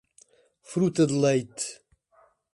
[0.63, 1.79] Fruta de Leite